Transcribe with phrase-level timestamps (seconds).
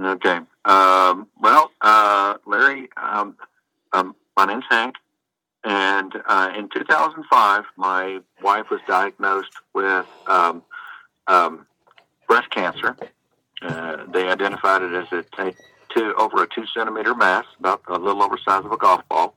[0.00, 0.38] Okay.
[0.64, 3.36] Um, well, uh, Larry, um,
[3.92, 4.94] um, my name's Hank,
[5.64, 10.62] and uh, in 2005, my wife was diagnosed with um,
[11.26, 11.66] um,
[12.28, 12.96] breast cancer.
[13.60, 15.56] Uh, they identified it as a t-
[15.88, 19.34] two, over a two centimeter mass, about a little over size of a golf ball.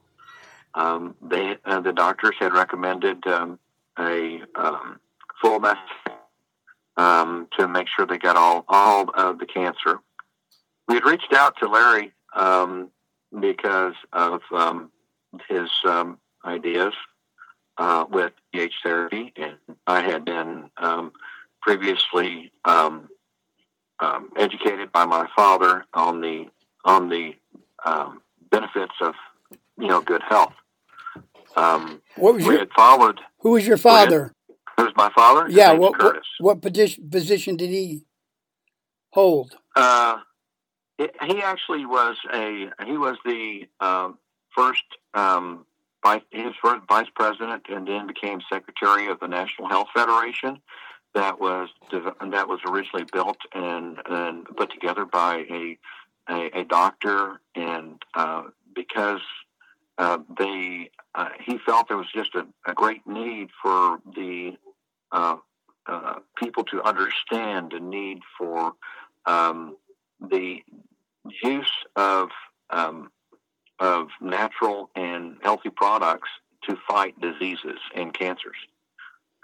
[0.76, 4.42] Um, they, uh, the doctors had recommended a
[5.42, 5.60] full
[6.98, 10.00] um, to make sure they got all all of the cancer.
[10.92, 12.90] We had reached out to Larry um,
[13.40, 14.92] because of um,
[15.48, 16.94] his um, ideas
[17.78, 19.56] uh, with pH therapy, and
[19.88, 21.14] I had been um,
[21.62, 23.08] previously um,
[24.02, 26.48] um, educated by my father on the
[26.84, 27.36] on the
[27.86, 29.14] um, benefits of
[29.80, 30.56] you know good health.
[31.56, 33.22] Um, What was we your had followed.
[33.40, 34.34] Who was your father?
[34.76, 35.50] Who's my father?
[35.50, 35.72] Yeah.
[35.72, 36.28] What, what Curtis.
[36.42, 38.02] what position position did he
[39.12, 39.56] hold?
[39.74, 40.18] Uh,
[41.02, 44.18] it, he actually was a he was the um,
[44.56, 45.66] first um,
[46.04, 50.60] vice his first vice president and then became secretary of the National Health Federation.
[51.14, 55.78] That was that was originally built and and put together by a
[56.30, 58.44] a, a doctor and uh,
[58.76, 59.22] because
[59.98, 64.56] uh, they uh, he felt there was just a, a great need for the
[65.12, 65.38] uh,
[65.88, 68.74] uh, people to understand the need for
[69.26, 69.76] um,
[70.30, 70.64] the
[71.44, 72.30] use of
[72.70, 73.10] um,
[73.80, 76.30] of natural and healthy products
[76.70, 78.56] to fight diseases and cancers.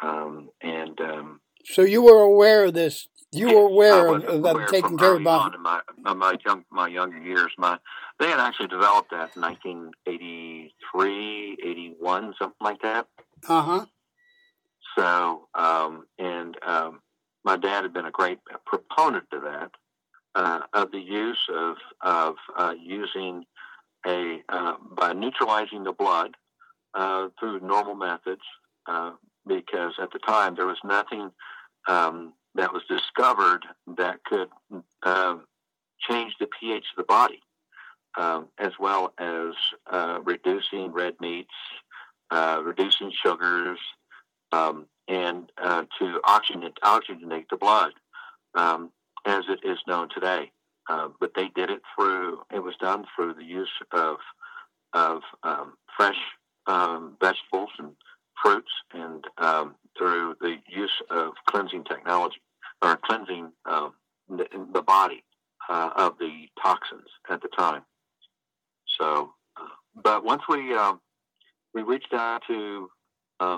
[0.02, 3.08] Um, and um, So you were aware of this.
[3.34, 5.52] You were aware of, of aware taking care of my.
[5.60, 5.82] my,
[6.14, 7.52] my young my younger years.
[7.58, 7.78] My
[8.20, 13.08] they had actually developed that in 1983, 81, something like that.
[13.48, 13.86] Uh huh.
[14.98, 17.02] So, um, and um,
[17.44, 19.72] my dad had been a great proponent of that,
[20.38, 23.44] uh, of the use of of uh, using
[24.06, 26.38] a uh, by neutralizing the blood
[26.94, 28.44] uh, through normal methods,
[28.86, 29.12] uh,
[29.48, 31.32] because at the time there was nothing
[31.88, 33.66] um, that was discovered
[33.98, 34.50] that could
[36.00, 37.42] change the pH of the body,
[38.18, 39.54] um, as well as
[39.92, 41.50] uh, reducing red meats,
[42.30, 43.80] uh, reducing sugars,
[44.52, 47.94] um, and uh, to oxygenate, oxygenate the blood.
[48.54, 48.92] Um,
[49.26, 50.52] as it is known today.
[50.90, 54.18] Uh, but they did it through, it was done through the use of,
[54.94, 56.16] of um, fresh
[56.66, 57.92] um, vegetables and
[58.42, 62.42] fruits and um, through the use of cleansing technology
[62.82, 63.94] or cleansing um,
[64.30, 65.24] the, the body
[65.70, 67.82] uh, of the toxins at the time.
[69.00, 69.66] So, uh,
[70.02, 71.02] but once we um,
[71.74, 72.90] we reached out to
[73.40, 73.58] uh,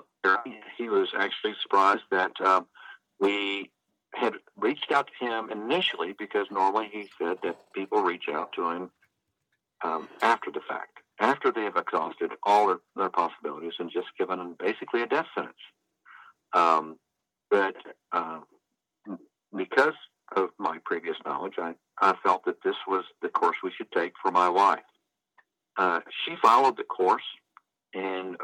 [0.78, 2.66] he was actually surprised that um,
[3.19, 3.72] we
[4.14, 8.70] had reached out to him initially because normally he said that people reach out to
[8.70, 8.92] him
[9.84, 14.40] um, after the fact, after they have exhausted all their, their possibilities and just given
[14.40, 15.56] them basically a death sentence.
[16.53, 16.98] Um,
[17.50, 17.75] but
[18.12, 18.46] um,
[19.56, 19.94] because
[20.36, 24.14] of my previous knowledge, I, I felt that this was the course we should take
[24.22, 24.80] for my wife.
[25.78, 27.24] Uh, she followed the course,
[27.94, 28.36] and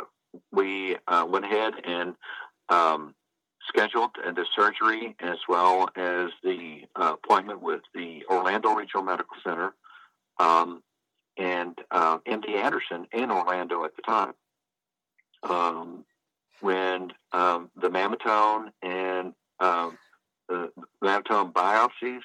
[0.52, 2.16] we uh, went ahead and
[2.70, 3.14] um,
[3.68, 9.36] scheduled and the surgery as well as the uh, appointment with the Orlando Regional Medical
[9.44, 9.74] Center
[10.40, 10.82] um,
[11.38, 14.34] and uh, MD Anderson in Orlando at the time.
[15.44, 16.06] Um,
[16.62, 19.98] when um, the Mammotome and um,
[20.48, 20.72] the
[21.04, 22.22] Mammotome biopsies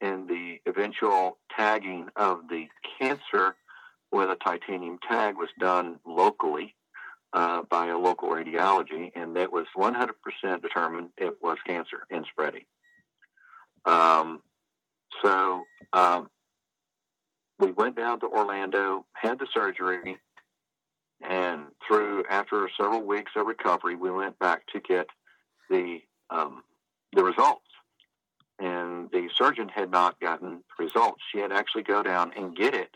[0.00, 2.68] and the eventual tagging of the
[2.98, 3.56] cancer
[4.12, 6.74] with a titanium tag was done locally
[7.34, 12.64] uh, by a local radiology, and that was 100% determined it was cancer and spreading.
[13.84, 14.40] Um,
[15.22, 16.30] so um,
[17.58, 20.18] we went down to Orlando, had the surgery,
[21.28, 25.08] and through after several weeks of recovery, we went back to get
[25.68, 26.00] the
[26.30, 26.62] um,
[27.14, 27.62] the results.
[28.60, 31.20] And the surgeon had not gotten the results.
[31.32, 32.90] She had actually go down and get it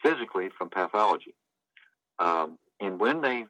[0.00, 1.34] physically from pathology.
[2.20, 3.46] Um, and when they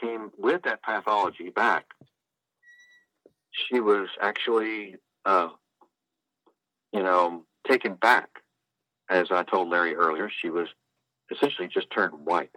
[0.00, 1.86] came with that pathology back,
[3.50, 5.48] she was actually, uh,
[6.92, 8.28] you know, taken back.
[9.08, 10.68] As I told Larry earlier, she was
[11.30, 12.50] essentially just turned white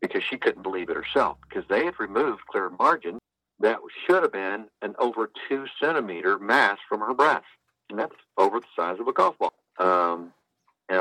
[0.00, 3.18] because she couldn't believe it herself because they had removed clear margin
[3.60, 7.46] that should have been an over two centimeter mass from her breast,
[7.88, 10.32] and that's over the size of a golf ball, um,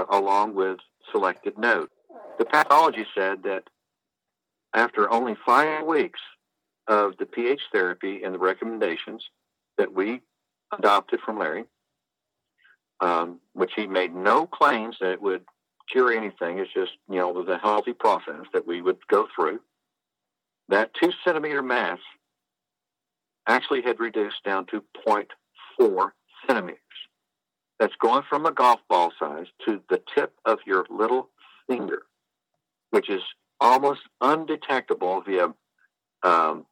[0.10, 0.78] along with
[1.12, 1.92] selected nodes.
[2.38, 3.64] The pathology said that
[4.74, 6.20] after only five weeks
[6.88, 9.24] of the pH therapy and the recommendations
[9.78, 10.22] that we
[10.78, 11.66] adopted from Larry,
[13.00, 15.44] um, which he made no claims that it would
[15.90, 16.60] cure anything.
[16.60, 19.60] It's just, you know, a healthy process that we would go through.
[20.70, 22.00] That two centimeter mass
[23.48, 26.12] actually had reduced down to 0.4
[26.48, 26.80] centimeters.
[27.80, 31.30] That's going from a golf ball size to the tip of your little
[31.68, 32.04] finger,
[32.92, 33.22] which is
[33.64, 35.48] almost undetectable via
[36.22, 36.66] um,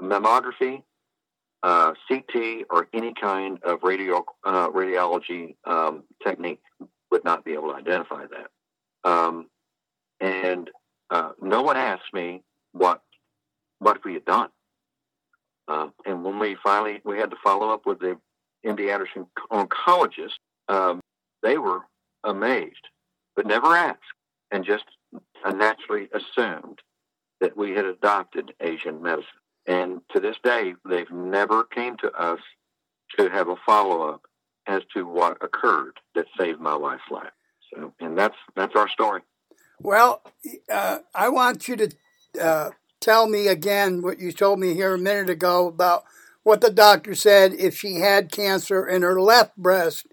[0.00, 0.82] mammography,
[1.62, 6.60] uh, CT, or any kind of radio uh, radiology um, technique
[7.12, 9.08] would not be able to identify that.
[9.08, 9.46] Um,
[10.20, 10.68] and
[11.10, 13.02] uh, no one asked me what
[13.78, 14.48] what we had done.
[15.68, 18.18] Uh, and when we finally we had to follow up with the
[18.66, 20.38] MD Anderson oncologist,
[20.68, 21.00] um,
[21.44, 21.80] they were
[22.24, 22.88] amazed,
[23.36, 24.00] but never asked,
[24.50, 24.84] and just
[25.50, 26.80] naturally assumed
[27.40, 29.28] that we had adopted Asian medicine.
[29.66, 32.40] And to this day, they've never came to us
[33.18, 34.22] to have a follow up
[34.66, 37.32] as to what occurred that saved my wife's life.
[37.72, 39.22] So, and that's that's our story.
[39.80, 40.22] Well,
[40.70, 41.90] uh, I want you to
[42.40, 46.04] uh, tell me again what you told me here a minute ago about
[46.44, 50.06] what the doctor said if she had cancer in her left breast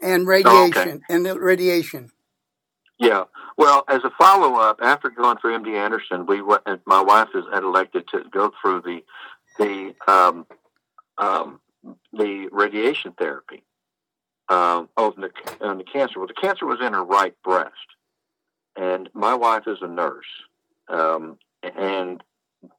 [0.00, 1.00] and radiation oh, okay.
[1.08, 2.10] and the radiation.
[3.02, 3.24] Yeah.
[3.58, 7.64] Well, as a follow up, after going through MD Anderson, we went, my wife had
[7.64, 9.02] elected to go through the
[9.58, 10.46] the um,
[11.18, 11.60] um,
[12.12, 13.64] the radiation therapy
[14.48, 16.20] um, of the, on the cancer.
[16.20, 17.74] Well, the cancer was in her right breast,
[18.76, 20.24] and my wife is a nurse,
[20.88, 22.22] um, and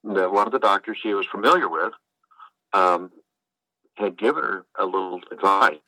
[0.06, 1.92] the, one of the doctors she was familiar with
[2.72, 3.12] um,
[3.96, 5.80] had given her a little advice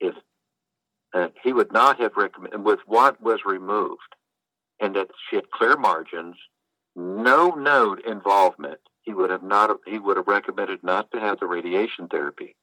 [0.00, 0.14] if
[1.16, 4.14] uh, he would not have recommended with what was removed,
[4.80, 6.36] and that she had clear margins,
[6.94, 8.80] no node involvement.
[9.02, 9.70] He would have not.
[9.86, 12.54] He would have recommended not to have the radiation therapy.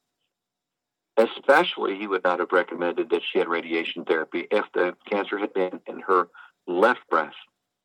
[1.18, 5.54] Especially, he would not have recommended that she had radiation therapy if the cancer had
[5.54, 6.28] been in her
[6.68, 7.36] left breast,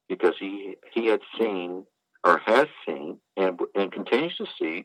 [0.09, 1.85] because he he had seen
[2.25, 4.85] or has seen and and continues to see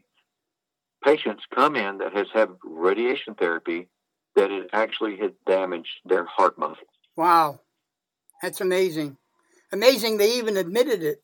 [1.03, 3.89] patients come in that has had radiation therapy
[4.35, 6.87] that it actually had damaged their heart muscle.
[7.15, 7.59] Wow,
[8.41, 9.17] that's amazing!
[9.71, 11.21] Amazing they even admitted it.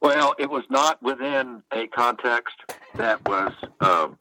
[0.00, 2.54] Well, it was not within a context
[2.96, 3.52] that was.
[3.80, 4.18] Um,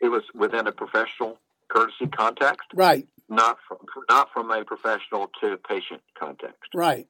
[0.00, 1.38] it was within a professional
[1.68, 3.08] courtesy context, right?
[3.28, 7.08] Not from not from a professional to patient context, right?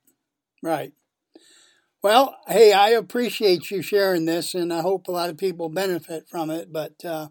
[0.63, 0.93] Right.
[2.03, 6.29] Well, hey, I appreciate you sharing this, and I hope a lot of people benefit
[6.29, 6.73] from it.
[6.73, 7.29] But uh,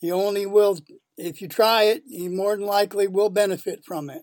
[0.00, 0.78] you only will
[1.16, 2.02] if you try it.
[2.06, 4.22] You more than likely will benefit from it.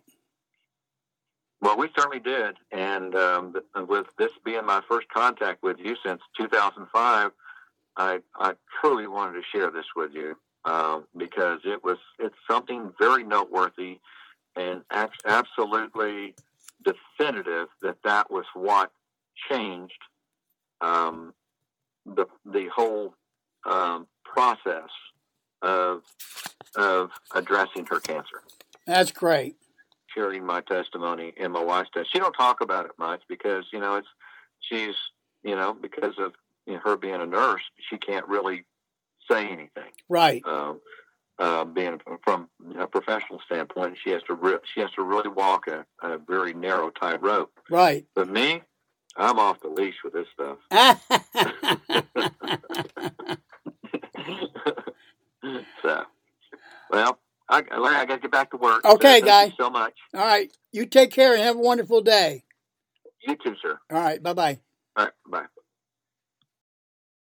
[1.61, 3.55] Well, we certainly did, and um,
[3.87, 7.31] with this being my first contact with you since 2005,
[7.95, 10.35] I, I truly wanted to share this with you
[10.65, 13.99] um, because it was it's something very noteworthy
[14.57, 14.81] and
[15.25, 16.35] absolutely
[16.83, 18.91] definitive that that was what
[19.49, 19.93] changed
[20.81, 21.33] um,
[22.05, 23.15] the the whole
[23.65, 24.89] um, process
[25.63, 26.03] of
[26.75, 28.43] of addressing her cancer.
[28.85, 29.55] That's great
[30.13, 32.09] sharing my testimony and my wife's testimony.
[32.13, 34.07] She don't talk about it much because you know it's
[34.59, 34.95] she's
[35.43, 36.33] you know because of
[36.65, 38.63] you know, her being a nurse, she can't really
[39.29, 39.91] say anything.
[40.09, 40.41] Right.
[40.45, 40.79] Um,
[41.39, 45.67] uh, being from a professional standpoint, she has to re- she has to really walk
[45.67, 47.51] a, a very narrow tightrope.
[47.69, 48.05] Right.
[48.13, 48.61] But me,
[49.17, 50.57] I'm off the leash with this stuff.
[55.81, 56.03] so,
[56.91, 57.17] well,
[57.49, 58.83] I, Larry, I got to get back to work.
[58.83, 59.53] Okay, so guy.
[59.57, 59.93] so much.
[60.13, 60.51] All right.
[60.73, 62.43] You take care and have a wonderful day.
[63.25, 63.79] You too, sir.
[63.89, 64.21] All right.
[64.21, 64.59] Bye bye.